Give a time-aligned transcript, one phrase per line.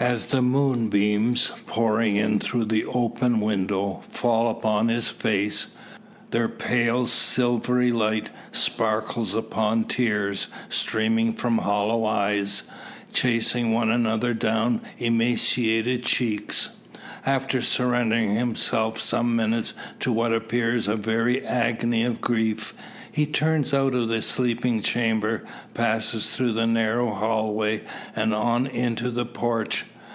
[0.00, 5.66] As the moonbeams, pouring in through the open window, fall upon his face,
[6.30, 12.62] their pale silvery light sparkles upon tears, streaming from hollow eyes,
[13.12, 16.70] chasing one another down emaciated cheeks.
[17.26, 22.72] After surrendering himself some minutes to what appears a very agony of grief,
[23.10, 25.42] he turns out of the sleeping chamber;
[25.74, 27.80] passes through the narrow hall way;
[28.14, 29.84] and on into the porch.